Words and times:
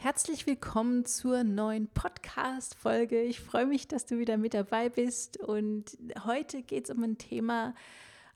Herzlich 0.00 0.46
willkommen 0.46 1.04
zur 1.06 1.42
neuen 1.42 1.88
Podcast-Folge. 1.88 3.20
Ich 3.20 3.40
freue 3.40 3.66
mich, 3.66 3.88
dass 3.88 4.06
du 4.06 4.20
wieder 4.20 4.36
mit 4.36 4.54
dabei 4.54 4.88
bist. 4.88 5.38
Und 5.40 5.98
heute 6.24 6.62
geht 6.62 6.84
es 6.84 6.94
um 6.94 7.02
ein 7.02 7.18
Thema, 7.18 7.74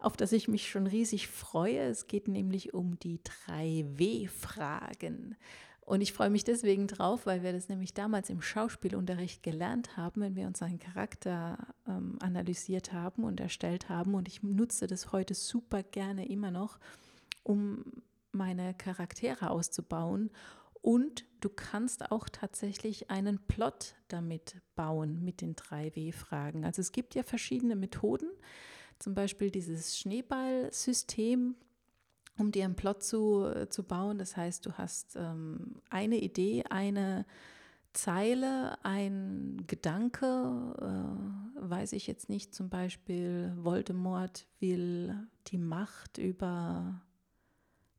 auf 0.01 0.17
das 0.17 0.33
ich 0.33 0.49
mich 0.49 0.69
schon 0.69 0.89
riesig 0.89 1.29
freue. 1.29 1.79
Es 1.83 2.09
geht 2.09 2.27
nämlich 2.27 2.75
um 2.75 2.99
die 2.99 3.21
drei 3.23 3.85
W-Fragen. 3.95 5.37
Und 5.83 6.01
ich 6.01 6.13
freue 6.13 6.31
mich 6.31 6.43
deswegen 6.43 6.89
drauf, 6.89 7.27
weil 7.27 7.45
wir 7.45 7.53
das 7.53 7.69
nämlich 7.69 7.95
damals 7.95 8.29
im 8.29 8.43
Schauspielunterricht 8.43 9.45
gelernt 9.45 9.97
haben, 9.97 10.21
wenn 10.21 10.35
wir 10.35 10.49
unseren 10.49 10.81
Charakter 10.81 11.59
ähm, 11.87 12.19
analysiert 12.21 12.93
haben 12.93 13.23
und 13.23 13.39
erstellt 13.39 13.89
haben. 13.89 14.17
Und 14.17 14.27
ich 14.27 14.43
nutze 14.43 14.89
das 14.89 15.13
heute 15.13 15.35
super 15.35 15.85
gerne 15.85 16.27
immer 16.27 16.51
noch, 16.51 16.81
um 17.45 17.85
meine 18.33 18.75
Charaktere 18.75 19.51
auszubauen 19.51 20.33
und 20.83 21.25
du 21.41 21.49
kannst 21.49 22.11
auch 22.11 22.29
tatsächlich 22.29 23.11
einen 23.11 23.39
Plot 23.47 23.95
damit 24.09 24.61
bauen 24.75 25.25
mit 25.25 25.41
den 25.41 25.57
drei 25.57 25.95
W-Fragen. 25.95 26.65
Also 26.65 26.81
es 26.81 26.93
gibt 26.93 27.15
ja 27.15 27.23
verschiedene 27.23 27.77
Methoden, 27.77 28.29
zum 28.99 29.15
Beispiel 29.15 29.51
dieses 29.51 29.97
Schneeballsystem, 29.99 31.55
um 32.39 32.51
dir 32.51 32.65
einen 32.65 32.77
Plot 32.77 33.03
zu, 33.03 33.67
zu 33.71 33.85
bauen. 33.85 34.19
Das 34.19 34.37
heißt, 34.37 34.67
du 34.67 34.73
hast 34.73 35.17
ähm, 35.17 35.81
eine 35.89 36.19
Idee, 36.19 36.65
eine 36.69 37.27
Zeile, 37.93 38.83
ein 38.85 39.65
Gedanke, 39.67 40.75
äh, 40.81 41.71
weiß 41.71 41.93
ich 41.93 42.07
jetzt 42.07 42.29
nicht, 42.29 42.55
zum 42.55 42.71
Beispiel 42.71 43.53
Voldemort 43.57 44.47
will 44.61 45.15
die 45.49 45.59
Macht 45.59 46.19
über 46.19 47.03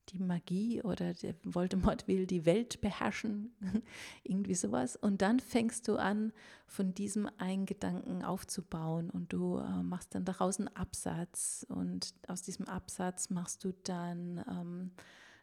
die 0.10 0.20
Magie 0.20 0.82
oder 0.82 1.14
der 1.14 1.36
Voldemort 1.44 2.08
will 2.08 2.26
die 2.28 2.46
Welt 2.46 2.82
beherrschen, 2.82 3.54
irgendwie 4.24 4.56
sowas. 4.56 4.96
Und 4.96 5.22
dann 5.22 5.40
fängst 5.40 5.88
du 5.88 5.96
an, 5.98 6.34
von 6.68 6.94
diesem 6.94 7.30
einen 7.38 7.66
Gedanken 7.66 8.24
aufzubauen 8.24 9.10
und 9.10 9.32
du 9.34 9.58
äh, 9.58 9.84
machst 9.84 10.16
dann 10.16 10.26
daraus 10.26 10.60
einen 10.60 10.70
Absatz 10.70 11.66
und 11.70 12.14
aus 12.28 12.42
diesem 12.42 12.68
Absatz 12.68 13.30
machst 13.30 13.64
du 13.64 13.74
dann 13.84 14.44
ähm, 14.50 14.92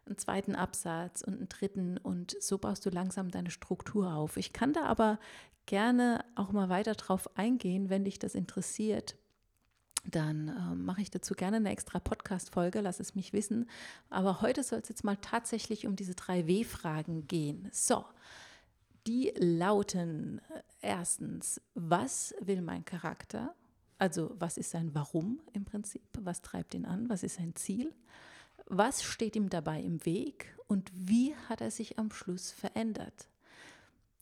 einen 0.05 0.17
zweiten 0.17 0.55
Absatz 0.55 1.21
und 1.21 1.35
einen 1.35 1.49
dritten 1.49 1.97
und 1.97 2.35
so 2.39 2.57
baust 2.57 2.85
du 2.85 2.89
langsam 2.89 3.29
deine 3.29 3.51
Struktur 3.51 4.13
auf. 4.13 4.37
Ich 4.37 4.51
kann 4.51 4.73
da 4.73 4.83
aber 4.83 5.19
gerne 5.65 6.25
auch 6.35 6.51
mal 6.51 6.69
weiter 6.69 6.95
drauf 6.95 7.37
eingehen, 7.37 7.89
wenn 7.89 8.03
dich 8.03 8.19
das 8.19 8.35
interessiert 8.35 9.15
dann 10.03 10.47
äh, 10.47 10.75
mache 10.75 11.01
ich 11.01 11.11
dazu 11.11 11.33
gerne 11.35 11.57
eine 11.57 11.71
extra 11.71 11.99
Podcast-Folge, 11.99 12.81
lass 12.81 12.99
es 12.99 13.15
mich 13.15 13.33
wissen. 13.33 13.69
Aber 14.09 14.41
heute 14.41 14.63
soll 14.63 14.79
es 14.79 14.89
jetzt 14.89 15.03
mal 15.03 15.17
tatsächlich 15.17 15.85
um 15.85 15.95
diese 15.95 16.15
drei 16.15 16.47
W-Fragen 16.47 17.27
gehen. 17.27 17.69
So, 17.71 18.05
die 19.07 19.33
lauten 19.37 20.39
äh, 20.49 20.61
erstens, 20.81 21.61
was 21.73 22.33
will 22.41 22.61
mein 22.61 22.85
Charakter? 22.85 23.55
Also, 23.97 24.35
was 24.39 24.57
ist 24.57 24.71
sein 24.71 24.95
Warum 24.95 25.39
im 25.53 25.65
Prinzip? 25.65 26.01
Was 26.19 26.41
treibt 26.41 26.73
ihn 26.73 26.85
an? 26.85 27.09
Was 27.09 27.21
ist 27.21 27.35
sein 27.35 27.55
Ziel? 27.55 27.93
Was 28.65 29.03
steht 29.03 29.35
ihm 29.35 29.49
dabei 29.49 29.81
im 29.81 30.03
Weg? 30.05 30.57
Und 30.67 30.89
wie 30.93 31.35
hat 31.49 31.61
er 31.61 31.69
sich 31.69 31.99
am 31.99 32.11
Schluss 32.11 32.51
verändert? 32.51 33.27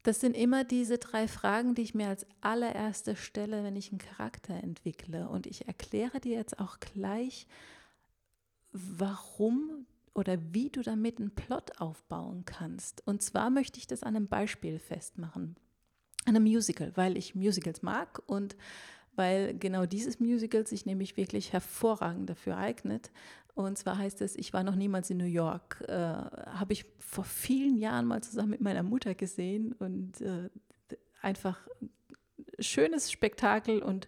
Das 0.04 0.22
sind 0.22 0.36
immer 0.36 0.64
diese 0.64 0.98
drei 0.98 1.28
Fragen, 1.28 1.76
die 1.76 1.82
ich 1.82 1.94
mir 1.94 2.08
als 2.08 2.26
allererste 2.42 3.16
stelle, 3.16 3.64
wenn 3.64 3.76
ich 3.76 3.92
einen 3.92 4.00
Charakter 4.00 4.54
entwickle. 4.54 5.28
Und 5.28 5.46
ich 5.46 5.68
erkläre 5.68 6.20
dir 6.20 6.38
jetzt 6.38 6.60
auch 6.60 6.80
gleich, 6.80 7.48
warum 8.72 9.86
oder 10.14 10.38
wie 10.52 10.70
du 10.70 10.82
damit 10.82 11.20
einen 11.20 11.32
Plot 11.32 11.80
aufbauen 11.80 12.44
kannst. 12.46 13.06
Und 13.06 13.22
zwar 13.22 13.50
möchte 13.50 13.80
ich 13.80 13.88
das 13.88 14.04
an 14.04 14.16
einem 14.16 14.28
Beispiel 14.28 14.80
festmachen, 14.80 15.56
an 16.26 16.36
einem 16.36 16.44
Musical, 16.44 16.92
weil 16.96 17.18
ich 17.18 17.36
Musicals 17.36 17.82
mag 17.82 18.22
und 18.26 18.56
weil 19.16 19.58
genau 19.58 19.86
dieses 19.86 20.20
Musical 20.20 20.66
sich 20.66 20.86
nämlich 20.86 21.18
wirklich 21.18 21.52
hervorragend 21.52 22.30
dafür 22.30 22.58
eignet. 22.58 23.12
Und 23.56 23.78
zwar 23.78 23.98
heißt 23.98 24.22
es, 24.22 24.36
ich 24.36 24.54
war 24.54 24.64
noch 24.64 24.76
niemals 24.76 25.10
in 25.10 25.18
New 25.18 25.26
York. 25.26 25.84
Äh, 25.88 25.94
Habe 25.94 26.74
ich 26.74 26.86
vor 27.00 27.24
vielen 27.24 27.78
Jahren 27.78 28.06
mal 28.06 28.22
zusammen 28.22 28.52
mit 28.52 28.62
meiner 28.62 28.84
Mutter 28.84 29.16
gesehen 29.16 29.74
und 29.74 30.22
äh, 30.22 30.50
einfach 31.22 31.60
schönes 32.60 33.12
Spektakel 33.12 33.82
und 33.82 34.08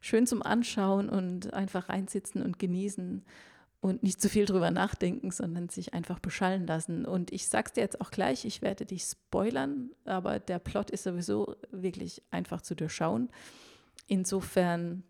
schön 0.00 0.26
zum 0.26 0.42
Anschauen 0.42 1.08
und 1.08 1.52
einfach 1.52 1.88
reinsitzen 1.88 2.42
und 2.42 2.58
genießen 2.58 3.24
und 3.80 4.02
nicht 4.04 4.20
zu 4.20 4.28
viel 4.28 4.46
drüber 4.46 4.70
nachdenken, 4.70 5.32
sondern 5.32 5.68
sich 5.68 5.92
einfach 5.92 6.20
beschallen 6.20 6.66
lassen. 6.66 7.04
Und 7.04 7.32
ich 7.32 7.48
sag's 7.48 7.72
dir 7.72 7.80
jetzt 7.80 8.00
auch 8.00 8.12
gleich, 8.12 8.44
ich 8.44 8.62
werde 8.62 8.86
dich 8.86 9.02
spoilern, 9.02 9.90
aber 10.04 10.38
der 10.38 10.60
Plot 10.60 10.90
ist 10.90 11.02
sowieso 11.02 11.56
wirklich 11.72 12.22
einfach 12.30 12.60
zu 12.62 12.76
durchschauen. 12.76 13.28
Insofern, 14.06 15.02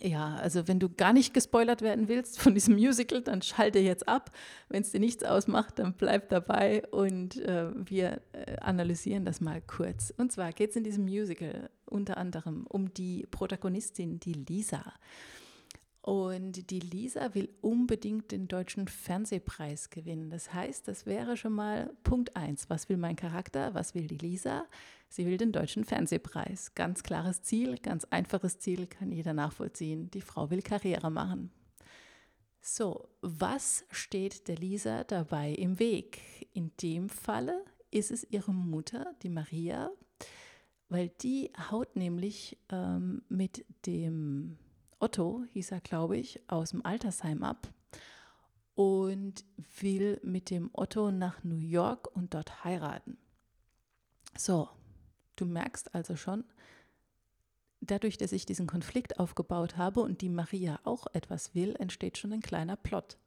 ja, 0.00 0.36
also 0.36 0.66
wenn 0.68 0.80
du 0.80 0.88
gar 0.88 1.12
nicht 1.12 1.34
gespoilert 1.34 1.82
werden 1.82 2.08
willst 2.08 2.40
von 2.40 2.54
diesem 2.54 2.74
Musical, 2.74 3.22
dann 3.22 3.42
schalte 3.42 3.78
jetzt 3.78 4.08
ab. 4.08 4.30
Wenn 4.68 4.82
es 4.82 4.90
dir 4.90 5.00
nichts 5.00 5.22
ausmacht, 5.22 5.78
dann 5.78 5.94
bleib 5.94 6.28
dabei 6.28 6.86
und 6.90 7.36
äh, 7.36 7.70
wir 7.74 8.20
äh, 8.32 8.56
analysieren 8.60 9.24
das 9.24 9.40
mal 9.40 9.60
kurz. 9.60 10.12
Und 10.16 10.32
zwar 10.32 10.52
geht 10.52 10.70
es 10.70 10.76
in 10.76 10.84
diesem 10.84 11.04
Musical 11.04 11.70
unter 11.84 12.16
anderem 12.16 12.66
um 12.68 12.92
die 12.94 13.26
Protagonistin, 13.30 14.18
die 14.18 14.32
Lisa. 14.32 14.82
Und 16.02 16.68
die 16.70 16.80
Lisa 16.80 17.32
will 17.34 17.48
unbedingt 17.60 18.32
den 18.32 18.48
deutschen 18.48 18.88
Fernsehpreis 18.88 19.88
gewinnen. 19.88 20.30
Das 20.30 20.52
heißt, 20.52 20.88
das 20.88 21.06
wäre 21.06 21.36
schon 21.36 21.52
mal 21.52 21.94
Punkt 22.02 22.36
1. 22.36 22.68
Was 22.68 22.88
will 22.88 22.96
mein 22.96 23.14
Charakter? 23.14 23.72
Was 23.74 23.94
will 23.94 24.08
die 24.08 24.18
Lisa? 24.18 24.66
Sie 25.08 25.26
will 25.26 25.36
den 25.36 25.52
deutschen 25.52 25.84
Fernsehpreis. 25.84 26.74
Ganz 26.74 27.04
klares 27.04 27.42
Ziel, 27.42 27.78
ganz 27.78 28.04
einfaches 28.06 28.58
Ziel, 28.58 28.88
kann 28.88 29.12
jeder 29.12 29.32
nachvollziehen. 29.32 30.10
Die 30.10 30.22
Frau 30.22 30.50
will 30.50 30.62
Karriere 30.62 31.08
machen. 31.08 31.52
So, 32.60 33.08
was 33.20 33.84
steht 33.90 34.48
der 34.48 34.56
Lisa 34.56 35.04
dabei 35.04 35.50
im 35.52 35.78
Weg? 35.78 36.20
In 36.52 36.72
dem 36.82 37.10
Falle 37.10 37.64
ist 37.92 38.10
es 38.10 38.26
ihre 38.28 38.52
Mutter, 38.52 39.14
die 39.22 39.28
Maria, 39.28 39.90
weil 40.88 41.10
die 41.22 41.52
haut 41.70 41.94
nämlich 41.94 42.58
ähm, 42.70 43.22
mit 43.28 43.64
dem 43.86 44.58
Otto, 45.02 45.44
hieß 45.52 45.72
er, 45.72 45.80
glaube 45.80 46.16
ich, 46.16 46.40
aus 46.48 46.70
dem 46.70 46.84
Altersheim 46.84 47.42
ab 47.42 47.68
und 48.74 49.44
will 49.80 50.20
mit 50.22 50.50
dem 50.50 50.70
Otto 50.72 51.10
nach 51.10 51.42
New 51.44 51.58
York 51.58 52.14
und 52.14 52.34
dort 52.34 52.64
heiraten. 52.64 53.18
So, 54.36 54.68
Du 55.36 55.46
merkst 55.46 55.94
also 55.94 56.16
schon, 56.16 56.44
dadurch, 57.80 58.18
dass 58.18 58.32
ich 58.32 58.46
diesen 58.46 58.66
Konflikt 58.66 59.18
aufgebaut 59.18 59.76
habe 59.76 60.00
und 60.00 60.20
die 60.20 60.28
Maria 60.28 60.78
auch 60.84 61.06
etwas 61.14 61.54
will, 61.54 61.74
entsteht 61.76 62.18
schon 62.18 62.32
ein 62.32 62.42
kleiner 62.42 62.76
Plot. 62.76 63.18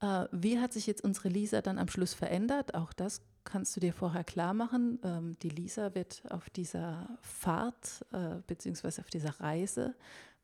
Äh, 0.00 0.26
wie 0.32 0.58
hat 0.58 0.72
sich 0.72 0.86
jetzt 0.86 1.04
unsere 1.04 1.28
Lisa 1.28 1.60
dann 1.60 1.78
am 1.78 1.88
Schluss 1.88 2.14
verändert? 2.14 2.74
Auch 2.74 2.92
das 2.92 3.22
kannst 3.44 3.76
du 3.76 3.80
dir 3.80 3.92
vorher 3.92 4.24
klar 4.24 4.54
machen. 4.54 4.98
Ähm, 5.02 5.36
die 5.42 5.48
Lisa 5.48 5.94
wird 5.94 6.22
auf 6.30 6.50
dieser 6.50 7.18
Fahrt 7.20 8.04
äh, 8.12 8.36
beziehungsweise 8.46 9.00
auf 9.00 9.10
dieser 9.10 9.40
Reise, 9.40 9.94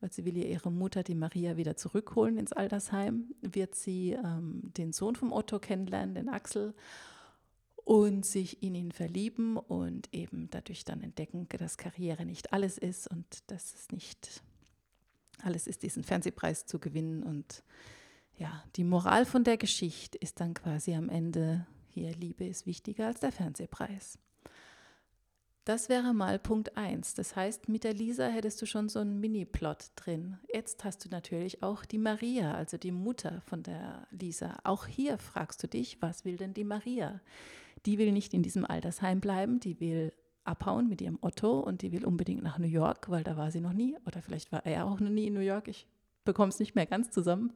weil 0.00 0.12
sie 0.12 0.24
will 0.24 0.36
ja 0.36 0.44
ihre 0.44 0.70
Mutter, 0.70 1.02
die 1.02 1.14
Maria, 1.14 1.56
wieder 1.56 1.76
zurückholen 1.76 2.38
ins 2.38 2.52
Altersheim, 2.52 3.34
wird 3.40 3.74
sie 3.74 4.12
ähm, 4.12 4.72
den 4.76 4.92
Sohn 4.92 5.16
vom 5.16 5.32
Otto 5.32 5.58
kennenlernen, 5.58 6.14
den 6.14 6.28
Axel 6.28 6.74
und 7.88 8.26
sich 8.26 8.62
in 8.62 8.74
ihn 8.74 8.92
verlieben 8.92 9.56
und 9.56 10.12
eben 10.12 10.50
dadurch 10.50 10.84
dann 10.84 11.00
entdecken, 11.00 11.48
dass 11.48 11.78
Karriere 11.78 12.26
nicht 12.26 12.52
alles 12.52 12.76
ist 12.76 13.08
und 13.08 13.24
dass 13.46 13.74
es 13.74 13.90
nicht 13.90 14.42
alles 15.42 15.66
ist, 15.66 15.82
diesen 15.82 16.04
Fernsehpreis 16.04 16.66
zu 16.66 16.78
gewinnen. 16.78 17.22
Und 17.22 17.62
ja, 18.36 18.62
die 18.76 18.84
Moral 18.84 19.24
von 19.24 19.42
der 19.42 19.56
Geschichte 19.56 20.18
ist 20.18 20.40
dann 20.40 20.52
quasi 20.52 20.94
am 20.94 21.08
Ende, 21.08 21.66
hier 21.92 22.12
Liebe 22.14 22.44
ist 22.46 22.66
wichtiger 22.66 23.06
als 23.06 23.20
der 23.20 23.32
Fernsehpreis. 23.32 24.18
Das 25.68 25.90
wäre 25.90 26.14
mal 26.14 26.38
Punkt 26.38 26.78
1. 26.78 27.12
Das 27.12 27.36
heißt, 27.36 27.68
mit 27.68 27.84
der 27.84 27.92
Lisa 27.92 28.26
hättest 28.28 28.62
du 28.62 28.64
schon 28.64 28.88
so 28.88 29.00
einen 29.00 29.20
Mini-Plot 29.20 29.90
drin. 29.96 30.38
Jetzt 30.50 30.82
hast 30.82 31.04
du 31.04 31.10
natürlich 31.10 31.62
auch 31.62 31.84
die 31.84 31.98
Maria, 31.98 32.54
also 32.54 32.78
die 32.78 32.90
Mutter 32.90 33.42
von 33.42 33.62
der 33.62 34.06
Lisa. 34.10 34.56
Auch 34.64 34.86
hier 34.86 35.18
fragst 35.18 35.62
du 35.62 35.68
dich, 35.68 36.00
was 36.00 36.24
will 36.24 36.38
denn 36.38 36.54
die 36.54 36.64
Maria? 36.64 37.20
Die 37.84 37.98
will 37.98 38.12
nicht 38.12 38.32
in 38.32 38.42
diesem 38.42 38.64
Altersheim 38.64 39.20
bleiben, 39.20 39.60
die 39.60 39.78
will 39.78 40.14
abhauen 40.44 40.88
mit 40.88 41.02
ihrem 41.02 41.18
Otto 41.20 41.60
und 41.60 41.82
die 41.82 41.92
will 41.92 42.06
unbedingt 42.06 42.42
nach 42.42 42.58
New 42.58 42.66
York, 42.66 43.10
weil 43.10 43.22
da 43.22 43.36
war 43.36 43.50
sie 43.50 43.60
noch 43.60 43.74
nie. 43.74 43.94
Oder 44.06 44.22
vielleicht 44.22 44.50
war 44.50 44.64
er 44.64 44.86
auch 44.86 45.00
noch 45.00 45.10
nie 45.10 45.26
in 45.26 45.34
New 45.34 45.40
York. 45.40 45.68
Ich 45.68 45.86
bekomme 46.24 46.48
es 46.48 46.58
nicht 46.58 46.76
mehr 46.76 46.86
ganz 46.86 47.10
zusammen. 47.10 47.52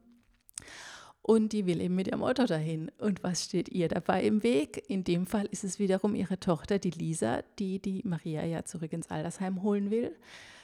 Und 1.25 1.53
die 1.53 1.65
will 1.65 1.79
eben 1.79 1.95
mit 1.95 2.07
ihrem 2.07 2.21
Auto 2.21 2.45
dahin. 2.45 2.91
Und 2.97 3.23
was 3.23 3.45
steht 3.45 3.69
ihr 3.69 3.87
dabei 3.87 4.23
im 4.23 4.43
Weg? 4.43 4.83
In 4.89 5.05
dem 5.05 5.25
Fall 5.25 5.45
ist 5.45 5.63
es 5.63 5.79
wiederum 5.79 6.15
ihre 6.15 6.37
Tochter, 6.37 6.79
die 6.79 6.89
Lisa, 6.89 7.43
die 7.59 7.79
die 7.79 8.01
Maria 8.03 8.43
ja 8.43 8.65
zurück 8.65 8.91
ins 8.91 9.09
Altersheim 9.09 9.63
holen 9.63 9.89
will. 9.89 10.13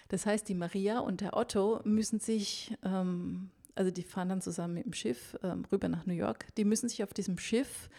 Das 0.10 0.26
heißt, 0.26 0.50
die 0.50 0.56
Maria 0.56 1.00
und 1.00 1.22
der 1.22 1.38
Otto 1.38 1.80
müssen 1.86 2.20
sich, 2.20 2.78
ähm, 2.84 3.52
also 3.74 3.90
die 3.90 4.04
fahren 4.04 4.28
dann 4.28 4.42
zusammen 4.42 4.74
mit 4.74 4.86
dem 4.86 4.94
Schiff 4.94 5.38
ähm, 5.44 5.64
rüber 5.72 5.88
nach 5.88 6.06
New 6.06 6.14
York, 6.14 6.48
die 6.58 6.66
müssen 6.66 6.90
sich 6.90 7.04
auf 7.04 7.14
diesem 7.14 7.38
Schiff 7.38 7.90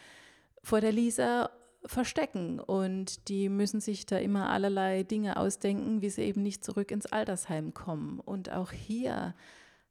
vor 0.62 0.83
der 0.83 0.93
Lisa 0.93 1.51
verstecken 1.87 2.61
und 2.61 3.29
die 3.29 3.49
müssen 3.49 3.81
sich 3.81 4.05
da 4.05 4.19
immer 4.19 4.51
allerlei 4.51 5.03
Dinge 5.03 5.39
ausdenken, 5.39 6.03
wie 6.03 6.11
sie 6.11 6.25
eben 6.25 6.43
nicht 6.43 6.62
zurück 6.62 6.91
ins 6.91 7.07
Altersheim 7.07 7.73
kommen. 7.73 8.21
Und 8.21 8.53
auch 8.53 8.73
hier 8.73 9.35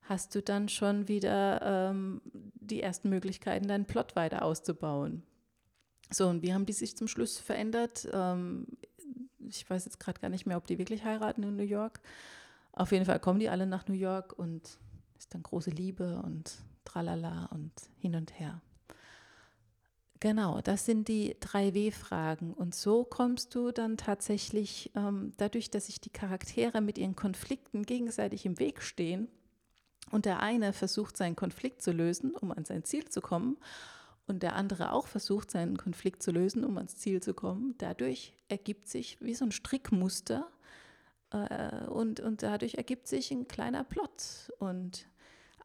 hast 0.10 0.34
du 0.34 0.42
dann 0.42 0.68
schon 0.70 1.08
wieder 1.08 1.62
ähm, 1.92 2.22
die 2.56 2.82
ersten 2.82 3.10
Möglichkeiten, 3.10 3.68
deinen 3.68 3.86
Plot 3.86 4.16
weiter 4.16 4.44
auszubauen. 4.44 5.24
So, 6.12 6.28
und 6.28 6.42
wie 6.42 6.54
haben 6.54 6.66
die 6.66 6.74
sich 6.74 6.98
zum 6.98 7.08
Schluss 7.08 7.38
verändert? 7.38 8.10
Ähm, 8.12 8.66
ich 9.48 9.70
weiß 9.70 9.86
jetzt 9.86 10.00
gerade 10.00 10.20
gar 10.20 10.30
nicht 10.30 10.48
mehr, 10.48 10.58
ob 10.58 10.66
die 10.66 10.80
wirklich 10.80 11.04
heiraten 11.04 11.44
in 11.44 11.56
New 11.56 11.64
York. 11.64 12.02
Auf 12.72 12.92
jeden 12.92 13.06
Fall 13.06 13.20
kommen 13.20 13.40
die 13.40 13.50
alle 13.50 13.68
nach 13.68 13.88
New 13.88 13.94
York 13.94 14.38
und 14.38 14.80
ist 15.18 15.34
dann 15.34 15.44
große 15.44 15.70
Liebe 15.70 16.22
und 16.24 16.58
tralala 16.86 17.46
und 17.54 17.72
hin 18.00 18.16
und 18.16 18.40
her. 18.40 18.62
Genau, 20.20 20.60
das 20.60 20.86
sind 20.86 21.08
die 21.08 21.38
drei 21.40 21.74
W-Fragen. 21.74 22.54
Und 22.54 22.76
so 22.76 23.06
kommst 23.06 23.56
du 23.56 23.72
dann 23.72 23.96
tatsächlich, 23.96 24.92
ähm, 24.96 25.32
dadurch, 25.38 25.70
dass 25.70 25.86
sich 25.86 26.02
die 26.02 26.10
Charaktere 26.10 26.82
mit 26.82 26.98
ihren 26.98 27.16
Konflikten 27.16 27.84
gegenseitig 27.84 28.46
im 28.46 28.60
Weg 28.60 28.82
stehen, 28.82 29.30
und 30.12 30.26
der 30.26 30.42
eine 30.42 30.74
versucht, 30.74 31.18
seinen 31.18 31.36
Konflikt 31.36 31.82
zu 31.82 31.92
lösen, 31.92 32.36
um 32.36 32.52
an 32.52 32.66
sein 32.66 32.84
Ziel 32.84 33.08
zu 33.10 33.22
kommen, 33.22 33.58
und 34.30 34.44
der 34.44 34.56
andere 34.56 34.92
auch 34.92 35.08
versucht, 35.08 35.50
seinen 35.50 35.76
Konflikt 35.76 36.22
zu 36.22 36.32
lösen, 36.32 36.64
um 36.64 36.78
ans 36.78 36.98
Ziel 36.98 37.22
zu 37.22 37.34
kommen, 37.34 37.74
dadurch 37.80 38.36
ergibt 38.48 38.88
sich 38.88 39.18
wie 39.22 39.34
so 39.34 39.44
ein 39.44 39.52
Strickmuster 39.52 40.48
äh, 41.32 41.86
und, 41.88 42.20
und 42.20 42.44
dadurch 42.44 42.76
ergibt 42.76 43.08
sich 43.08 43.32
ein 43.32 43.48
kleiner 43.48 43.84
Plot. 43.84 44.52
Und 44.60 45.08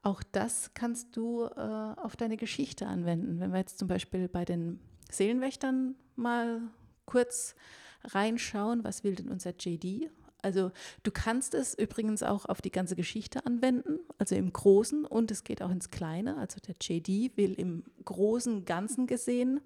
auch 0.02 0.22
das 0.22 0.72
kannst 0.72 1.14
du 1.14 1.44
äh, 1.44 1.60
auf 1.60 2.16
deine 2.16 2.38
Geschichte 2.38 2.86
anwenden. 2.86 3.38
Wenn 3.38 3.52
wir 3.52 3.58
jetzt 3.58 3.78
zum 3.78 3.86
Beispiel 3.86 4.28
bei 4.28 4.46
den 4.46 4.80
Seelenwächtern 5.10 5.94
mal 6.16 6.62
kurz 7.04 7.54
reinschauen, 8.02 8.82
was 8.82 9.04
will 9.04 9.14
denn 9.14 9.28
unser 9.28 9.50
JD? 9.50 10.10
Also 10.44 10.70
du 11.02 11.10
kannst 11.10 11.54
es 11.54 11.74
übrigens 11.74 12.22
auch 12.22 12.44
auf 12.46 12.60
die 12.60 12.70
ganze 12.70 12.96
Geschichte 12.96 13.46
anwenden, 13.46 13.98
also 14.18 14.34
im 14.34 14.52
Großen 14.52 15.04
und 15.04 15.30
es 15.30 15.42
geht 15.42 15.62
auch 15.62 15.70
ins 15.70 15.90
Kleine. 15.90 16.36
Also 16.36 16.58
der 16.60 16.76
JD 16.80 17.36
will 17.36 17.54
im 17.54 17.84
großen 18.04 18.64
Ganzen 18.64 19.06
gesehen, 19.06 19.60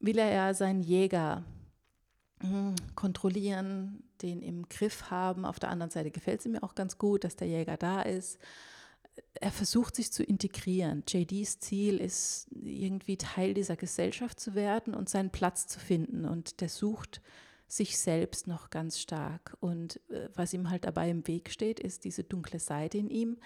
will 0.00 0.18
er 0.18 0.32
ja 0.32 0.54
seinen 0.54 0.80
Jäger 0.80 1.44
hm, 2.40 2.74
kontrollieren, 2.94 4.04
den 4.22 4.40
im 4.40 4.68
Griff 4.68 5.10
haben. 5.10 5.44
Auf 5.44 5.58
der 5.58 5.70
anderen 5.70 5.90
Seite 5.90 6.10
gefällt 6.10 6.40
es 6.40 6.46
mir 6.46 6.62
auch 6.62 6.74
ganz 6.74 6.98
gut, 6.98 7.24
dass 7.24 7.36
der 7.36 7.48
Jäger 7.48 7.76
da 7.76 8.02
ist. 8.02 8.38
Er 9.34 9.50
versucht 9.50 9.96
sich 9.96 10.12
zu 10.12 10.22
integrieren. 10.22 11.02
JDs 11.08 11.58
Ziel 11.58 11.98
ist, 11.98 12.48
irgendwie 12.52 13.16
Teil 13.16 13.54
dieser 13.54 13.76
Gesellschaft 13.76 14.38
zu 14.38 14.54
werden 14.54 14.94
und 14.94 15.08
seinen 15.08 15.30
Platz 15.30 15.66
zu 15.66 15.80
finden. 15.80 16.24
Und 16.24 16.60
der 16.60 16.68
sucht 16.68 17.20
sich 17.68 17.98
selbst 17.98 18.46
noch 18.46 18.70
ganz 18.70 18.98
stark. 18.98 19.56
Und 19.60 20.00
äh, 20.10 20.28
was 20.34 20.52
ihm 20.52 20.70
halt 20.70 20.84
dabei 20.84 21.10
im 21.10 21.26
Weg 21.26 21.50
steht, 21.50 21.80
ist 21.80 22.04
diese 22.04 22.24
dunkle 22.24 22.58
Seite 22.58 22.98
in 22.98 23.10
ihm, 23.10 23.38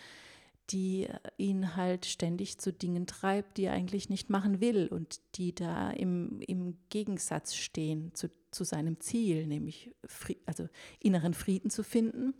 die 0.70 1.04
äh, 1.04 1.18
ihn 1.36 1.76
halt 1.76 2.06
ständig 2.06 2.58
zu 2.58 2.72
Dingen 2.72 3.06
treibt, 3.06 3.56
die 3.56 3.64
er 3.64 3.72
eigentlich 3.72 4.08
nicht 4.10 4.30
machen 4.30 4.60
will 4.60 4.88
und 4.88 5.20
die 5.36 5.54
da 5.54 5.90
im, 5.90 6.40
im 6.40 6.76
Gegensatz 6.90 7.54
stehen 7.54 8.12
zu, 8.14 8.30
zu 8.50 8.64
seinem 8.64 9.00
Ziel, 9.00 9.46
nämlich 9.46 9.94
Fried, 10.04 10.38
also 10.46 10.68
inneren 11.00 11.34
Frieden 11.34 11.70
zu 11.70 11.82
finden. 11.82 12.34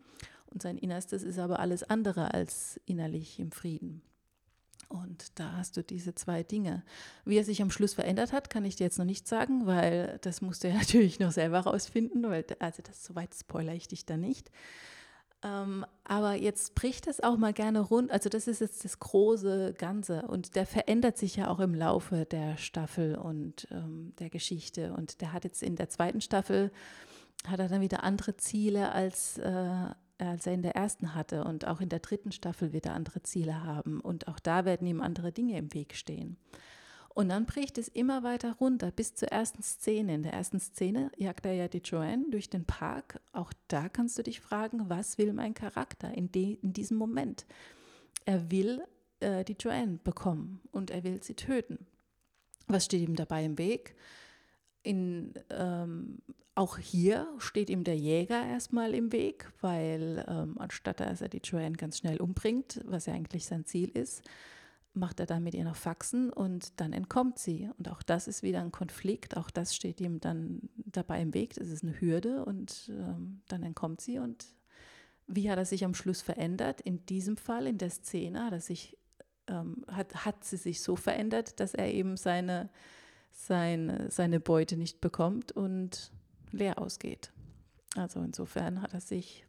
Und 0.46 0.62
sein 0.62 0.78
Innerstes 0.78 1.22
ist 1.22 1.38
aber 1.38 1.58
alles 1.58 1.82
andere 1.82 2.32
als 2.32 2.80
innerlich 2.86 3.38
im 3.38 3.52
Frieden. 3.52 4.02
Und 4.88 5.38
da 5.38 5.52
hast 5.52 5.76
du 5.76 5.82
diese 5.82 6.14
zwei 6.14 6.42
Dinge. 6.42 6.82
Wie 7.24 7.36
er 7.36 7.44
sich 7.44 7.60
am 7.60 7.70
Schluss 7.70 7.94
verändert 7.94 8.32
hat, 8.32 8.48
kann 8.48 8.64
ich 8.64 8.76
dir 8.76 8.84
jetzt 8.84 8.98
noch 8.98 9.04
nicht 9.04 9.28
sagen, 9.28 9.66
weil 9.66 10.18
das 10.22 10.40
musst 10.40 10.64
du 10.64 10.68
ja 10.68 10.74
natürlich 10.78 11.20
noch 11.20 11.32
selber 11.32 11.60
rausfinden, 11.60 12.22
weil 12.28 12.44
also 12.58 12.82
das 12.82 13.04
soweit 13.04 13.34
spoiler 13.34 13.74
ich 13.74 13.88
dich 13.88 14.06
da 14.06 14.16
nicht. 14.16 14.50
Ähm, 15.44 15.86
aber 16.04 16.34
jetzt 16.34 16.74
bricht 16.74 17.06
es 17.06 17.22
auch 17.22 17.36
mal 17.36 17.52
gerne 17.52 17.80
rund. 17.80 18.10
Also 18.10 18.28
das 18.28 18.48
ist 18.48 18.60
jetzt 18.60 18.84
das 18.84 18.98
große 18.98 19.74
Ganze 19.78 20.22
und 20.22 20.56
der 20.56 20.66
verändert 20.66 21.16
sich 21.16 21.36
ja 21.36 21.48
auch 21.48 21.60
im 21.60 21.74
Laufe 21.74 22.24
der 22.24 22.56
Staffel 22.56 23.14
und 23.14 23.68
ähm, 23.70 24.14
der 24.18 24.30
Geschichte. 24.30 24.94
Und 24.94 25.20
der 25.20 25.32
hat 25.32 25.44
jetzt 25.44 25.62
in 25.62 25.76
der 25.76 25.90
zweiten 25.90 26.20
Staffel 26.20 26.72
hat 27.46 27.60
er 27.60 27.68
dann 27.68 27.80
wieder 27.80 28.02
andere 28.02 28.36
Ziele 28.36 28.90
als 28.90 29.38
äh, 29.38 29.86
als 30.18 30.46
er 30.46 30.54
in 30.54 30.62
der 30.62 30.76
ersten 30.76 31.14
hatte. 31.14 31.44
Und 31.44 31.66
auch 31.66 31.80
in 31.80 31.88
der 31.88 32.00
dritten 32.00 32.32
Staffel 32.32 32.72
wird 32.72 32.86
er 32.86 32.94
andere 32.94 33.22
Ziele 33.22 33.64
haben. 33.64 34.00
Und 34.00 34.28
auch 34.28 34.38
da 34.38 34.64
werden 34.64 34.86
ihm 34.86 35.00
andere 35.00 35.32
Dinge 35.32 35.56
im 35.58 35.72
Weg 35.74 35.94
stehen. 35.94 36.36
Und 37.18 37.30
dann 37.30 37.46
bricht 37.46 37.78
es 37.78 37.88
immer 37.88 38.22
weiter 38.22 38.52
runter 38.60 38.92
bis 38.92 39.14
zur 39.14 39.28
ersten 39.28 39.62
Szene. 39.62 40.14
In 40.14 40.22
der 40.22 40.34
ersten 40.34 40.60
Szene 40.60 41.10
jagt 41.16 41.46
er 41.46 41.52
ja 41.52 41.66
die 41.66 41.78
Joanne 41.78 42.26
durch 42.30 42.48
den 42.48 42.64
Park. 42.64 43.20
Auch 43.32 43.52
da 43.66 43.88
kannst 43.88 44.18
du 44.18 44.22
dich 44.22 44.40
fragen, 44.40 44.88
was 44.88 45.18
will 45.18 45.32
mein 45.32 45.52
Charakter 45.52 46.14
in, 46.14 46.30
de, 46.30 46.58
in 46.62 46.72
diesem 46.72 46.96
Moment? 46.96 47.44
Er 48.24 48.52
will 48.52 48.84
äh, 49.18 49.44
die 49.44 49.56
Joanne 49.58 49.98
bekommen 50.04 50.60
und 50.70 50.92
er 50.92 51.02
will 51.02 51.20
sie 51.20 51.34
töten. 51.34 51.86
Was 52.68 52.84
steht 52.84 53.02
ihm 53.02 53.16
dabei 53.16 53.44
im 53.44 53.58
Weg? 53.58 53.96
In, 54.88 55.34
ähm, 55.50 56.22
auch 56.54 56.78
hier 56.78 57.28
steht 57.36 57.68
ihm 57.68 57.84
der 57.84 57.98
Jäger 57.98 58.42
erstmal 58.46 58.94
im 58.94 59.12
Weg, 59.12 59.52
weil 59.60 60.24
ähm, 60.26 60.56
anstatt 60.58 61.00
dass 61.00 61.20
er 61.20 61.28
die 61.28 61.42
Joanne 61.44 61.76
ganz 61.76 61.98
schnell 61.98 62.22
umbringt, 62.22 62.80
was 62.86 63.04
ja 63.04 63.12
eigentlich 63.12 63.44
sein 63.44 63.66
Ziel 63.66 63.90
ist, 63.90 64.22
macht 64.94 65.20
er 65.20 65.26
dann 65.26 65.44
mit 65.44 65.54
ihr 65.54 65.64
noch 65.64 65.76
Faxen 65.76 66.32
und 66.32 66.80
dann 66.80 66.94
entkommt 66.94 67.38
sie. 67.38 67.68
Und 67.76 67.90
auch 67.90 68.02
das 68.02 68.28
ist 68.28 68.42
wieder 68.42 68.60
ein 68.60 68.72
Konflikt, 68.72 69.36
auch 69.36 69.50
das 69.50 69.76
steht 69.76 70.00
ihm 70.00 70.20
dann 70.20 70.70
dabei 70.76 71.20
im 71.20 71.34
Weg, 71.34 71.52
das 71.54 71.68
ist 71.68 71.82
eine 71.82 72.00
Hürde 72.00 72.46
und 72.46 72.90
ähm, 72.90 73.42
dann 73.48 73.62
entkommt 73.62 74.00
sie. 74.00 74.18
Und 74.18 74.46
wie 75.26 75.50
hat 75.50 75.58
er 75.58 75.66
sich 75.66 75.84
am 75.84 75.92
Schluss 75.92 76.22
verändert? 76.22 76.80
In 76.80 77.04
diesem 77.04 77.36
Fall, 77.36 77.66
in 77.66 77.76
der 77.76 77.90
Szene, 77.90 78.46
hat, 78.46 78.54
er 78.54 78.80
ähm, 79.48 79.84
hat, 79.86 80.24
hat 80.24 80.44
sie 80.44 80.56
sich 80.56 80.80
so 80.80 80.96
verändert, 80.96 81.60
dass 81.60 81.74
er 81.74 81.92
eben 81.92 82.16
seine, 82.16 82.70
seine, 83.30 84.10
seine 84.10 84.40
Beute 84.40 84.76
nicht 84.76 85.00
bekommt 85.00 85.52
und 85.52 86.12
leer 86.50 86.78
ausgeht. 86.78 87.32
Also 87.96 88.20
insofern 88.20 88.82
hat 88.82 88.94
er 88.94 89.00
sich 89.00 89.46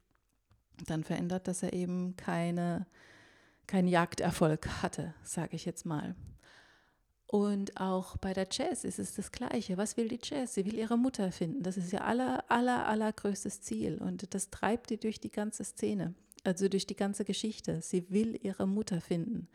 dann 0.86 1.04
verändert, 1.04 1.48
dass 1.48 1.64
er 1.64 1.74
eben 1.74 2.16
keine, 2.16 2.88
keinen 3.68 3.88
Jagderfolg 3.88 4.68
hatte, 4.82 5.14
sage 5.24 5.56
ich 5.56 5.66
jetzt 5.66 5.86
mal. 5.86 6.16
Und 7.32 7.80
auch 7.80 8.18
bei 8.18 8.34
der 8.34 8.48
Jazz 8.50 8.84
ist 8.84 8.98
es 8.98 9.14
das 9.14 9.32
Gleiche. 9.32 9.78
Was 9.78 9.98
will 9.98 10.08
die 10.08 10.20
Jazz? 10.22 10.56
Sie 10.56 10.66
will 10.66 10.74
ihre 10.74 10.98
Mutter 10.98 11.32
finden. 11.32 11.62
Das 11.62 11.78
ist 11.78 11.94
ihr 11.94 12.04
aller, 12.04 12.44
aller, 12.50 12.88
allergrößtes 12.88 13.62
Ziel. 13.62 14.00
Und 14.00 14.34
das 14.34 14.50
treibt 14.50 14.90
sie 14.90 14.98
durch 14.98 15.20
die 15.20 15.30
ganze 15.30 15.64
Szene, 15.64 16.16
also 16.44 16.68
durch 16.68 16.88
die 16.88 16.96
ganze 16.96 17.26
Geschichte. 17.26 17.82
Sie 17.82 18.10
will 18.10 18.40
ihre 18.42 18.66
Mutter 18.66 19.00
finden. 19.00 19.48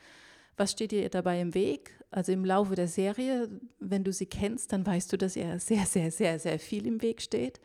Was 0.56 0.72
steht 0.72 0.92
ihr 0.92 1.08
dabei 1.08 1.40
im 1.40 1.54
Weg? 1.54 1.90
Also 2.10 2.32
im 2.32 2.44
Laufe 2.44 2.74
der 2.74 2.88
Serie, 2.88 3.48
wenn 3.80 4.04
du 4.04 4.12
sie 4.12 4.26
kennst, 4.26 4.72
dann 4.72 4.86
weißt 4.86 5.12
du, 5.12 5.18
dass 5.18 5.36
ihr 5.36 5.58
sehr, 5.58 5.86
sehr, 5.86 6.10
sehr, 6.10 6.38
sehr 6.38 6.58
viel 6.58 6.86
im 6.86 7.02
Weg 7.02 7.22
steht, 7.22 7.60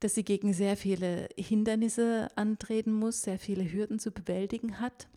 dass 0.00 0.14
sie 0.14 0.24
gegen 0.24 0.52
sehr 0.52 0.76
viele 0.76 1.28
Hindernisse 1.36 2.28
antreten 2.36 2.92
muss, 2.92 3.22
sehr 3.22 3.38
viele 3.38 3.70
Hürden 3.70 3.98
zu 3.98 4.10
bewältigen 4.10 4.80
hat. 4.80 5.08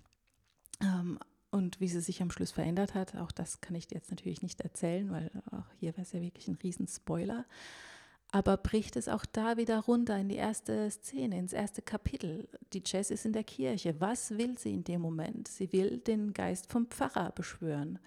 Ähm, 0.82 1.20
und 1.52 1.80
wie 1.80 1.88
sie 1.88 2.02
sich 2.02 2.22
am 2.22 2.32
Schluss 2.32 2.52
verändert 2.52 2.94
hat, 2.94 3.16
auch 3.16 3.32
das 3.32 3.62
kann 3.62 3.76
ich 3.76 3.88
dir 3.88 3.96
jetzt 3.96 4.12
natürlich 4.12 4.42
nicht 4.42 4.62
erzählen, 4.62 5.12
weil 5.12 5.32
auch 5.52 5.66
hier 5.80 5.94
wäre 5.94 6.04
es 6.04 6.12
ja 6.12 6.22
wirklich 6.22 6.48
ein 6.48 6.56
Riesenspoiler. 6.56 7.46
Spoiler 7.46 7.46
aber 8.32 8.58
bricht 8.58 8.96
es 8.98 9.08
auch 9.08 9.26
da 9.26 9.58
wieder 9.58 9.80
runter 9.80 10.18
in 10.18 10.30
die 10.30 10.36
erste 10.36 10.90
Szene, 10.92 11.40
ins 11.40 11.54
erste 11.54 11.82
Kapitel. 11.82 12.48
Die 12.74 12.84
Jess 12.86 13.10
ist 13.10 13.26
in 13.26 13.34
der 13.34 13.46
Kirche. 13.46 13.96
Was 14.00 14.32
will 14.32 14.58
sie 14.58 14.74
in 14.74 14.84
dem 14.84 15.02
Moment? 15.02 15.48
Sie 15.48 15.72
will 15.72 15.98
den 15.98 16.34
Geist 16.34 16.70
vom 16.70 16.88
Pfarrer 16.88 17.32
beschwören. 17.32 18.00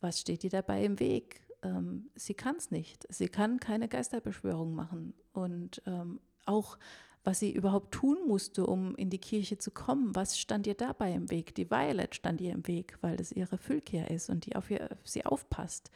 Was 0.00 0.20
steht 0.20 0.44
ihr 0.44 0.50
dabei 0.50 0.84
im 0.84 1.00
Weg? 1.00 1.40
Ähm, 1.62 2.10
sie 2.14 2.34
kann 2.34 2.56
es 2.56 2.70
nicht. 2.70 3.06
Sie 3.08 3.28
kann 3.28 3.58
keine 3.58 3.88
Geisterbeschwörung 3.88 4.74
machen. 4.74 5.14
Und 5.32 5.82
ähm, 5.86 6.20
auch, 6.44 6.76
was 7.24 7.38
sie 7.38 7.50
überhaupt 7.50 7.92
tun 7.94 8.18
musste, 8.26 8.66
um 8.66 8.94
in 8.96 9.08
die 9.08 9.18
Kirche 9.18 9.56
zu 9.56 9.70
kommen, 9.70 10.14
was 10.14 10.38
stand 10.38 10.66
ihr 10.66 10.74
dabei 10.74 11.12
im 11.12 11.30
Weg? 11.30 11.54
Die 11.54 11.70
Violet 11.70 12.14
stand 12.14 12.42
ihr 12.42 12.52
im 12.52 12.66
Weg, 12.66 12.98
weil 13.00 13.16
das 13.16 13.32
ihre 13.32 13.56
Füllkehr 13.56 14.10
ist 14.10 14.28
und 14.28 14.44
die 14.44 14.54
auf, 14.54 14.70
ihr, 14.70 14.90
sie 15.02 15.24
aufpasst. 15.24 15.90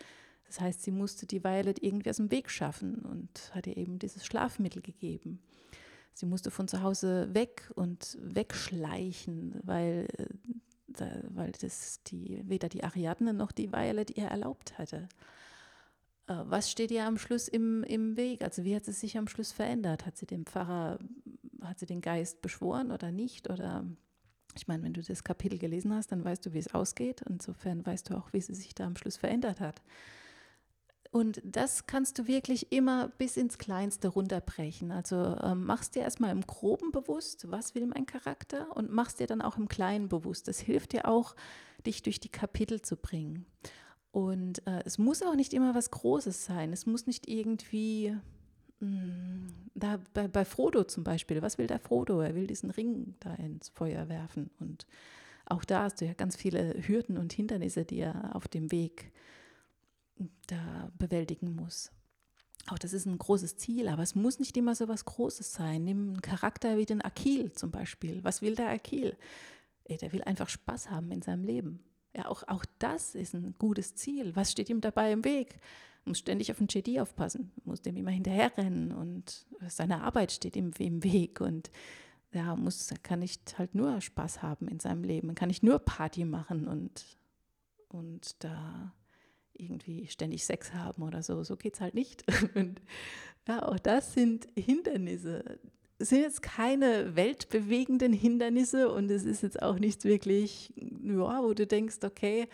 Das 0.50 0.61
heißt, 0.61 0.83
sie 0.83 0.90
musste 0.90 1.26
die 1.26 1.45
Violet 1.45 1.80
irgendwie 1.80 2.11
aus 2.11 2.16
dem 2.16 2.33
Weg 2.33 2.50
schaffen 2.50 2.97
und 3.02 3.54
hat 3.54 3.69
ihr 3.69 3.76
eben 3.76 4.00
dieses 4.00 4.26
Schlafmittel 4.26 4.83
gegeben. 4.83 5.40
Sie 6.12 6.26
musste 6.26 6.50
von 6.50 6.66
zu 6.66 6.83
Hause 6.83 7.33
weg 7.33 7.71
und 7.76 8.19
wegschleichen, 8.21 9.61
weil, 9.62 10.09
äh, 10.99 11.23
weil 11.28 11.52
das 11.52 12.02
die, 12.02 12.42
weder 12.49 12.69
die 12.69 12.83
Ariadne 12.83 13.33
noch 13.33 13.52
die 13.52 13.73
Violet 13.73 14.16
ihr 14.16 14.25
erlaubt 14.25 14.76
hatte. 14.76 15.09
Äh, 16.26 16.35
was 16.47 16.69
steht 16.69 16.90
ihr 16.90 17.07
am 17.07 17.16
Schluss 17.16 17.47
im, 17.47 17.85
im 17.85 18.16
Weg? 18.16 18.42
Also 18.42 18.64
wie 18.64 18.75
hat 18.75 18.85
sie 18.85 18.92
sich 18.92 19.16
am 19.16 19.28
Schluss 19.28 19.52
verändert? 19.52 20.04
Hat 20.04 20.16
sie 20.16 20.26
dem 20.26 20.47
Pfarrer, 20.47 20.99
hat 21.62 21.78
sie 21.78 21.87
den 21.87 22.00
Geist 22.00 22.42
beschworen 22.42 22.90
oder 22.90 23.12
nicht? 23.12 23.49
Oder 23.49 23.85
ich 24.57 24.66
meine, 24.66 24.83
wenn 24.83 24.95
du 24.95 25.00
das 25.00 25.23
Kapitel 25.23 25.61
gelesen 25.61 25.95
hast, 25.95 26.11
dann 26.11 26.25
weißt 26.25 26.45
du, 26.45 26.54
wie 26.54 26.59
es 26.59 26.75
ausgeht. 26.75 27.23
Insofern 27.28 27.87
weißt 27.87 28.11
du 28.11 28.19
auch, 28.19 28.33
wie 28.33 28.40
sie 28.40 28.57
sich 28.57 28.75
da 28.75 28.85
am 28.85 28.97
Schluss 28.97 29.16
verändert 29.16 29.61
hat 29.61 29.80
Und 31.12 31.43
das 31.45 31.87
kannst 31.87 32.19
du 32.19 32.29
wirklich 32.29 32.71
immer 32.71 33.09
bis 33.19 33.37
ins 33.37 33.59
Kleinste 33.59 34.09
runterbrechen. 34.09 34.93
Also 34.93 35.37
ähm, 35.43 35.64
machst 35.64 35.97
dir 35.97 36.02
erstmal 36.02 36.31
im 36.31 36.43
Groben 36.43 36.93
bewusst, 36.93 37.50
was 37.50 37.75
will 37.75 37.87
mein 37.87 38.07
Charakter 38.07 38.76
und 38.76 38.93
machst 38.93 39.19
dir 39.19 39.26
dann 39.26 39.43
auch 39.43 39.57
im 39.57 39.67
Kleinen 39.67 40.09
bewusst. 40.09 40.47
Das 40.47 40.61
hilft 40.61 40.93
dir 40.93 41.09
auch, 41.09 41.35
dich 41.85 42.02
durch 42.02 42.21
die 42.21 42.29
Kapitel 42.29 42.81
zu 42.81 42.97
bringen. 42.97 43.45
Und 44.12 44.64
äh, 44.69 44.83
es 44.85 44.99
muss 44.99 45.23
auch 45.23 45.35
nicht 45.35 45.52
immer 45.52 45.75
was 45.75 45.90
Großes 45.90 46.45
sein. 46.45 46.73
Es 46.73 46.87
muss 46.87 47.09
nicht 47.09 47.29
irgendwie, 47.29 48.17
mh, 48.79 48.88
hm, 48.88 49.47
da 49.75 49.99
bei, 50.14 50.29
bei 50.29 50.45
Frodo 50.45 50.85
zum 50.85 51.02
Beispiel, 51.02 51.43
was 51.43 51.59
will 51.59 51.67
der 51.67 51.81
Frodo? 51.81 52.21
Er 52.21 52.37
will 52.37 52.47
diesen 52.47 52.71
Ring 52.71 53.14
da 53.19 53.35
ins 53.35 53.69
Feuer 53.71 54.09
werfen. 54.09 54.50
Und 54.61 54.87
auch 55.47 55.64
da 55.64 55.85
hast 55.85 56.00
du 56.00 56.07
ja 56.07 56.12
ganz 56.12 56.37
viele 56.37 56.75
Hürden 56.87 57.19
und 57.19 57.33
Hindernisse, 57.33 57.85
die 57.85 57.99
er 57.99 58.37
auf 58.37 58.47
dem 58.47 58.71
Weg 58.71 59.12
da 60.46 60.90
bewältigen 60.98 61.54
muss. 61.54 61.90
Auch 62.68 62.78
das 62.78 62.92
ist 62.92 63.06
ein 63.06 63.18
großes 63.18 63.56
Ziel, 63.56 63.88
aber 63.88 64.02
es 64.02 64.14
muss 64.14 64.38
nicht 64.38 64.56
immer 64.56 64.74
so 64.74 64.88
was 64.88 65.04
Großes 65.04 65.52
sein. 65.52 65.84
Nimm 65.84 66.08
einen 66.10 66.22
Charakter 66.22 66.76
wie 66.76 66.86
den 66.86 67.02
Akil 67.02 67.52
zum 67.52 67.70
Beispiel. 67.70 68.22
Was 68.22 68.42
will 68.42 68.54
der 68.54 68.68
Akil? 68.68 69.16
Der 69.88 70.12
will 70.12 70.22
einfach 70.22 70.48
Spaß 70.48 70.90
haben 70.90 71.10
in 71.10 71.22
seinem 71.22 71.44
Leben. 71.44 71.82
Ja, 72.14 72.26
auch, 72.26 72.46
auch 72.48 72.64
das 72.78 73.14
ist 73.14 73.34
ein 73.34 73.54
gutes 73.58 73.94
Ziel. 73.94 74.36
Was 74.36 74.52
steht 74.52 74.68
ihm 74.68 74.80
dabei 74.80 75.12
im 75.12 75.24
Weg? 75.24 75.58
Muss 76.04 76.18
ständig 76.18 76.50
auf 76.50 76.58
den 76.58 76.68
JD 76.68 77.00
aufpassen, 77.00 77.52
muss 77.64 77.82
dem 77.82 77.96
immer 77.96 78.10
hinterherrennen 78.10 78.92
und 78.92 79.46
seine 79.68 80.02
Arbeit 80.02 80.32
steht 80.32 80.56
ihm 80.56 80.72
im 80.78 81.04
Weg 81.04 81.40
und 81.40 81.70
ja, 82.32 82.56
muss, 82.56 82.92
kann 83.02 83.18
nicht 83.18 83.58
halt 83.58 83.74
nur 83.74 84.00
Spaß 84.00 84.42
haben 84.42 84.68
in 84.68 84.80
seinem 84.80 85.04
Leben, 85.04 85.34
kann 85.34 85.48
nicht 85.48 85.62
nur 85.62 85.78
Party 85.78 86.24
machen 86.24 86.68
und, 86.68 87.04
und 87.88 88.42
da 88.42 88.92
irgendwie 89.61 90.07
ständig 90.07 90.45
Sex 90.45 90.73
haben 90.75 91.02
oder 91.02 91.23
so. 91.23 91.43
So 91.45 91.57
geht 91.57 91.75
es 91.75 91.81
halt 91.81 91.95
nicht. 91.95 92.25
Und 92.55 92.81
ja, 93.49 93.62
auch 93.67 93.79
das 93.79 94.14
sind 94.14 94.49
Hindernisse. 94.57 95.59
Es 95.99 96.11
sind 96.11 96.23
jetzt 96.23 96.43
keine 96.43 97.14
weltbewegenden 97.14 98.14
Hindernisse 98.14 98.90
und 98.90 99.11
es 99.11 99.25
ist 99.25 99.43
jetzt 99.43 99.61
auch 99.61 99.79
nichts 99.79 100.05
wirklich, 100.05 100.73
ja, 100.76 101.43
wo 101.43 101.52
du 101.52 101.67
denkst, 101.67 101.99
okay, 102.05 102.49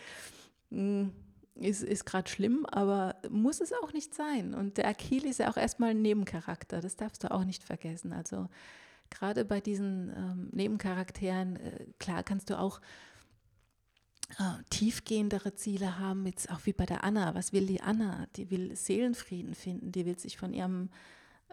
hm, 0.69 1.13
ist, 1.55 1.83
ist 1.83 2.05
gerade 2.05 2.29
schlimm, 2.29 2.65
aber 2.65 3.15
muss 3.29 3.61
es 3.61 3.71
auch 3.73 3.93
nicht 3.93 4.13
sein. 4.13 4.53
Und 4.53 4.77
der 4.77 4.87
Akil 4.87 5.25
ist 5.25 5.39
ja 5.39 5.49
auch 5.49 5.57
erstmal 5.57 5.91
ein 5.91 6.01
Nebencharakter, 6.01 6.81
das 6.81 6.97
darfst 6.97 7.23
du 7.23 7.31
auch 7.31 7.45
nicht 7.45 7.63
vergessen. 7.63 8.11
Also 8.11 8.49
gerade 9.09 9.45
bei 9.45 9.61
diesen 9.61 10.09
ähm, 10.09 10.49
Nebencharakteren, 10.51 11.55
äh, 11.57 11.85
klar 11.99 12.23
kannst 12.23 12.49
du 12.49 12.59
auch 12.59 12.81
äh, 14.39 14.63
tiefgehendere 14.69 15.55
Ziele 15.55 15.99
haben, 15.99 16.25
jetzt 16.25 16.51
auch 16.51 16.65
wie 16.65 16.73
bei 16.73 16.85
der 16.85 17.03
Anna. 17.03 17.33
Was 17.33 17.53
will 17.53 17.65
die 17.65 17.81
Anna? 17.81 18.27
Die 18.35 18.51
will 18.51 18.75
Seelenfrieden 18.75 19.55
finden, 19.55 19.91
die 19.91 20.05
will 20.05 20.19
sich 20.19 20.37
von 20.37 20.53
ihrem, 20.53 20.89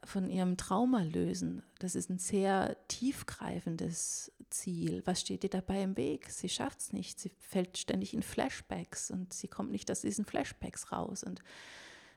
von 0.03 0.29
ihrem 0.29 0.57
Trauma 0.57 1.03
lösen. 1.03 1.63
Das 1.79 1.95
ist 1.95 2.11
ein 2.11 2.19
sehr 2.19 2.77
tiefgreifendes 2.89 4.33
Ziel. 4.51 5.03
Was 5.05 5.21
steht 5.21 5.45
ihr 5.45 5.51
dabei 5.51 5.83
im 5.83 5.97
Weg? 5.97 6.31
Sie 6.31 6.49
schafft 6.49 6.81
es 6.81 6.93
nicht. 6.93 7.21
Sie 7.21 7.31
fällt 7.39 7.79
ständig 7.79 8.13
in 8.13 8.23
Flashbacks 8.23 9.11
und 9.11 9.33
sie 9.33 9.49
kommt 9.49 9.71
nicht 9.71 9.91
aus 9.91 10.01
diesen 10.01 10.25
Flashbacks 10.25 10.91
raus. 10.91 11.23
Und 11.23 11.43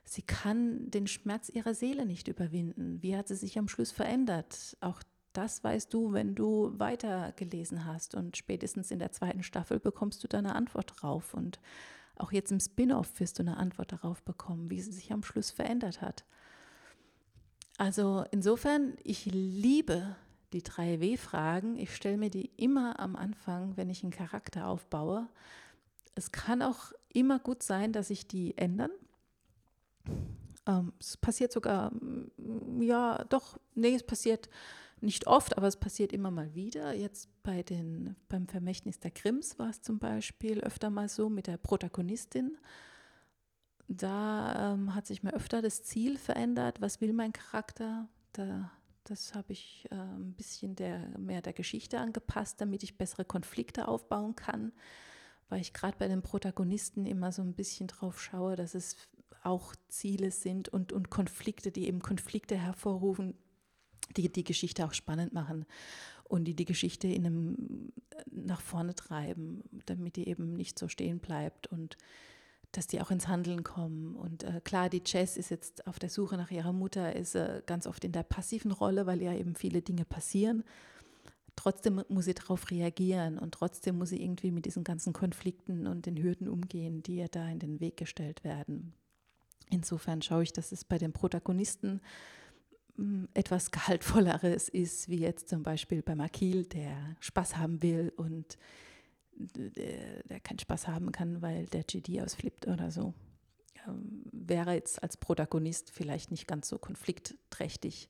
sie 0.04 0.22
kann 0.22 0.90
den 0.90 1.06
Schmerz 1.06 1.48
ihrer 1.48 1.74
Seele 1.74 2.04
nicht 2.04 2.28
überwinden. 2.28 3.00
Wie 3.02 3.16
hat 3.16 3.28
sie 3.28 3.36
sich 3.36 3.58
am 3.58 3.68
Schluss 3.68 3.92
verändert? 3.92 4.76
Auch 4.80 5.02
das 5.38 5.62
weißt 5.62 5.94
du, 5.94 6.12
wenn 6.12 6.34
du 6.34 6.72
weitergelesen 6.78 7.84
hast. 7.84 8.16
Und 8.16 8.36
spätestens 8.36 8.90
in 8.90 8.98
der 8.98 9.12
zweiten 9.12 9.44
Staffel 9.44 9.78
bekommst 9.78 10.24
du 10.24 10.28
deine 10.28 10.56
Antwort 10.56 10.94
drauf. 10.96 11.32
Und 11.32 11.60
auch 12.16 12.32
jetzt 12.32 12.50
im 12.50 12.58
Spin-off 12.58 13.20
wirst 13.20 13.38
du 13.38 13.44
eine 13.44 13.56
Antwort 13.56 13.92
darauf 13.92 14.20
bekommen, 14.24 14.68
wie 14.68 14.80
sie 14.80 14.90
sich 14.90 15.12
am 15.12 15.22
Schluss 15.22 15.52
verändert 15.52 16.02
hat. 16.02 16.24
Also 17.76 18.24
insofern, 18.32 18.96
ich 19.04 19.26
liebe 19.26 20.16
die 20.52 20.64
drei 20.64 20.98
W-Fragen. 21.00 21.76
Ich 21.76 21.94
stelle 21.94 22.16
mir 22.16 22.30
die 22.30 22.50
immer 22.56 22.98
am 22.98 23.14
Anfang, 23.14 23.76
wenn 23.76 23.90
ich 23.90 24.02
einen 24.02 24.10
Charakter 24.10 24.66
aufbaue. 24.66 25.28
Es 26.16 26.32
kann 26.32 26.62
auch 26.62 26.92
immer 27.12 27.38
gut 27.38 27.62
sein, 27.62 27.92
dass 27.92 28.08
sich 28.08 28.26
die 28.26 28.58
ändern. 28.58 28.90
Ähm, 30.66 30.92
es 30.98 31.16
passiert 31.16 31.52
sogar, 31.52 31.92
ja, 32.80 33.24
doch, 33.28 33.60
nee, 33.76 33.94
es 33.94 34.02
passiert 34.02 34.48
nicht 35.00 35.26
oft, 35.26 35.56
aber 35.56 35.66
es 35.66 35.76
passiert 35.76 36.12
immer 36.12 36.30
mal 36.30 36.54
wieder. 36.54 36.94
Jetzt 36.94 37.28
bei 37.42 37.62
den, 37.62 38.16
beim 38.28 38.46
Vermächtnis 38.46 38.98
der 39.00 39.10
Grimms 39.10 39.58
war 39.58 39.70
es 39.70 39.82
zum 39.82 39.98
Beispiel 39.98 40.60
öfter 40.60 40.90
mal 40.90 41.08
so 41.08 41.28
mit 41.28 41.46
der 41.46 41.56
Protagonistin. 41.56 42.58
Da 43.88 44.74
ähm, 44.74 44.94
hat 44.94 45.06
sich 45.06 45.22
mal 45.22 45.32
öfter 45.32 45.62
das 45.62 45.82
Ziel 45.82 46.18
verändert. 46.18 46.80
Was 46.80 47.00
will 47.00 47.12
mein 47.12 47.32
Charakter? 47.32 48.08
Da, 48.32 48.70
das 49.04 49.34
habe 49.34 49.52
ich 49.52 49.86
äh, 49.90 49.94
ein 49.94 50.34
bisschen 50.34 50.76
der, 50.76 51.18
mehr 51.18 51.40
der 51.40 51.54
Geschichte 51.54 51.98
angepasst, 51.98 52.60
damit 52.60 52.82
ich 52.82 52.98
bessere 52.98 53.24
Konflikte 53.24 53.88
aufbauen 53.88 54.36
kann. 54.36 54.72
Weil 55.48 55.62
ich 55.62 55.72
gerade 55.72 55.96
bei 55.96 56.08
den 56.08 56.20
Protagonisten 56.20 57.06
immer 57.06 57.32
so 57.32 57.40
ein 57.40 57.54
bisschen 57.54 57.86
drauf 57.86 58.20
schaue, 58.20 58.56
dass 58.56 58.74
es 58.74 58.96
auch 59.42 59.74
Ziele 59.88 60.30
sind 60.30 60.68
und, 60.68 60.92
und 60.92 61.08
Konflikte, 61.08 61.72
die 61.72 61.86
eben 61.86 62.00
Konflikte 62.00 62.56
hervorrufen, 62.56 63.34
die 64.16 64.30
die 64.30 64.44
Geschichte 64.44 64.84
auch 64.84 64.94
spannend 64.94 65.32
machen 65.32 65.66
und 66.24 66.44
die 66.44 66.54
die 66.54 66.64
Geschichte 66.64 67.08
in 67.08 67.26
einem 67.26 67.92
nach 68.30 68.60
vorne 68.60 68.94
treiben, 68.94 69.62
damit 69.86 70.16
die 70.16 70.28
eben 70.28 70.54
nicht 70.54 70.78
so 70.78 70.88
stehen 70.88 71.18
bleibt 71.18 71.66
und 71.68 71.96
dass 72.72 72.86
die 72.86 73.00
auch 73.00 73.10
ins 73.10 73.28
Handeln 73.28 73.64
kommen. 73.64 74.14
Und 74.14 74.44
äh, 74.44 74.60
klar, 74.62 74.90
die 74.90 75.02
Jess 75.04 75.36
ist 75.36 75.50
jetzt 75.50 75.86
auf 75.86 75.98
der 75.98 76.10
Suche 76.10 76.36
nach 76.36 76.50
ihrer 76.50 76.72
Mutter, 76.72 77.16
ist 77.16 77.34
äh, 77.34 77.62
ganz 77.64 77.86
oft 77.86 78.04
in 78.04 78.12
der 78.12 78.24
passiven 78.24 78.72
Rolle, 78.72 79.06
weil 79.06 79.22
ja 79.22 79.32
eben 79.32 79.54
viele 79.54 79.80
Dinge 79.80 80.04
passieren. 80.04 80.64
Trotzdem 81.56 82.04
muss 82.08 82.26
sie 82.26 82.34
darauf 82.34 82.70
reagieren 82.70 83.38
und 83.38 83.52
trotzdem 83.52 83.98
muss 83.98 84.10
sie 84.10 84.22
irgendwie 84.22 84.50
mit 84.50 84.66
diesen 84.66 84.84
ganzen 84.84 85.12
Konflikten 85.12 85.86
und 85.86 86.06
den 86.06 86.22
Hürden 86.22 86.46
umgehen, 86.46 87.02
die 87.02 87.16
ihr 87.16 87.28
da 87.28 87.48
in 87.48 87.58
den 87.58 87.80
Weg 87.80 87.96
gestellt 87.96 88.44
werden. 88.44 88.92
Insofern 89.70 90.22
schaue 90.22 90.44
ich, 90.44 90.52
dass 90.52 90.70
es 90.72 90.84
bei 90.84 90.98
den 90.98 91.12
Protagonisten 91.12 92.00
etwas 93.34 93.70
Gehaltvolleres 93.70 94.68
ist, 94.68 95.08
wie 95.08 95.20
jetzt 95.20 95.48
zum 95.48 95.62
Beispiel 95.62 96.02
bei 96.02 96.14
Makil, 96.14 96.66
der 96.66 97.16
Spaß 97.20 97.56
haben 97.56 97.80
will 97.82 98.12
und 98.16 98.58
der, 99.36 100.22
der 100.24 100.40
keinen 100.40 100.58
Spaß 100.58 100.88
haben 100.88 101.12
kann, 101.12 101.40
weil 101.40 101.66
der 101.66 101.84
GD 101.84 102.20
ausflippt 102.20 102.66
oder 102.66 102.90
so. 102.90 103.14
Ähm, 103.86 104.24
wäre 104.32 104.74
jetzt 104.74 105.00
als 105.02 105.16
Protagonist 105.16 105.92
vielleicht 105.92 106.32
nicht 106.32 106.48
ganz 106.48 106.68
so 106.68 106.78
konfliktträchtig 106.78 108.08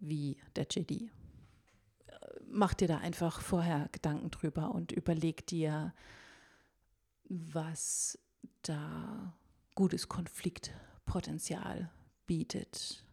wie 0.00 0.38
der 0.56 0.64
GD. 0.64 1.10
Mach 2.46 2.72
dir 2.72 2.88
da 2.88 2.98
einfach 2.98 3.40
vorher 3.40 3.88
Gedanken 3.92 4.30
drüber 4.30 4.74
und 4.74 4.92
überleg 4.92 5.46
dir, 5.46 5.92
was 7.28 8.18
da 8.62 9.34
gutes 9.74 10.08
Konfliktpotenzial 10.08 11.90
bietet 12.26 13.03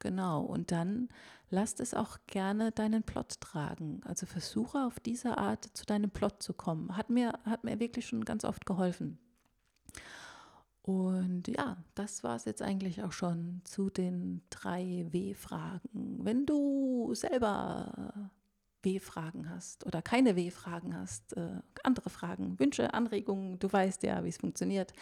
Genau, 0.00 0.42
und 0.42 0.72
dann 0.72 1.08
lass 1.50 1.78
es 1.78 1.94
auch 1.94 2.18
gerne 2.26 2.72
deinen 2.72 3.02
Plot 3.02 3.40
tragen. 3.40 4.00
Also 4.04 4.26
versuche 4.26 4.84
auf 4.86 4.98
diese 4.98 5.38
Art 5.38 5.64
zu 5.74 5.84
deinem 5.84 6.10
Plot 6.10 6.42
zu 6.42 6.54
kommen. 6.54 6.96
Hat 6.96 7.10
mir, 7.10 7.38
hat 7.44 7.64
mir 7.64 7.78
wirklich 7.78 8.06
schon 8.06 8.24
ganz 8.24 8.44
oft 8.44 8.66
geholfen. 8.66 9.18
Und 10.82 11.48
ja, 11.48 11.76
das 11.94 12.24
war 12.24 12.36
es 12.36 12.46
jetzt 12.46 12.62
eigentlich 12.62 13.02
auch 13.02 13.12
schon 13.12 13.60
zu 13.64 13.90
den 13.90 14.42
drei 14.48 15.06
W-Fragen. 15.10 16.24
Wenn 16.24 16.46
du 16.46 17.12
selber 17.14 18.30
W-Fragen 18.82 19.50
hast 19.50 19.84
oder 19.84 20.00
keine 20.00 20.36
W-Fragen 20.36 20.96
hast, 20.96 21.36
äh, 21.36 21.60
andere 21.84 22.08
Fragen, 22.08 22.58
Wünsche, 22.58 22.94
Anregungen, 22.94 23.58
du 23.58 23.70
weißt 23.70 24.02
ja, 24.04 24.24
wie 24.24 24.30
es 24.30 24.38
funktioniert, 24.38 24.94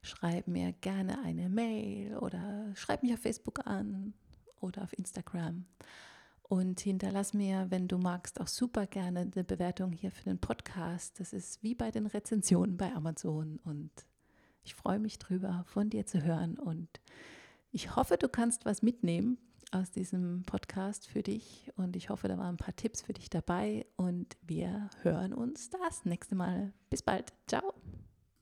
schreib 0.00 0.48
mir 0.48 0.72
gerne 0.72 1.22
eine 1.22 1.50
Mail 1.50 2.16
oder 2.16 2.72
schreib 2.74 3.02
mich 3.02 3.12
auf 3.12 3.20
Facebook 3.20 3.66
an 3.66 4.14
oder 4.60 4.82
auf 4.82 4.96
Instagram. 4.96 5.66
Und 6.42 6.80
hinterlass 6.80 7.32
mir, 7.32 7.66
wenn 7.70 7.86
du 7.86 7.96
magst, 7.98 8.40
auch 8.40 8.48
super 8.48 8.86
gerne 8.86 9.20
eine 9.20 9.44
Bewertung 9.44 9.92
hier 9.92 10.10
für 10.10 10.24
den 10.24 10.38
Podcast. 10.38 11.20
Das 11.20 11.32
ist 11.32 11.62
wie 11.62 11.76
bei 11.76 11.92
den 11.92 12.06
Rezensionen 12.06 12.76
bei 12.76 12.92
Amazon. 12.92 13.60
Und 13.62 13.90
ich 14.64 14.74
freue 14.74 14.98
mich 14.98 15.20
drüber, 15.20 15.64
von 15.68 15.90
dir 15.90 16.06
zu 16.06 16.24
hören. 16.24 16.58
Und 16.58 16.88
ich 17.70 17.94
hoffe, 17.94 18.16
du 18.16 18.28
kannst 18.28 18.64
was 18.64 18.82
mitnehmen 18.82 19.38
aus 19.70 19.92
diesem 19.92 20.42
Podcast 20.42 21.06
für 21.06 21.22
dich. 21.22 21.70
Und 21.76 21.94
ich 21.94 22.10
hoffe, 22.10 22.26
da 22.26 22.36
waren 22.36 22.54
ein 22.54 22.56
paar 22.56 22.74
Tipps 22.74 23.02
für 23.02 23.12
dich 23.12 23.30
dabei. 23.30 23.86
Und 23.96 24.36
wir 24.42 24.90
hören 25.02 25.32
uns 25.32 25.70
das 25.70 26.04
nächste 26.04 26.34
Mal. 26.34 26.72
Bis 26.88 27.02
bald. 27.02 27.32
Ciao. 27.46 27.74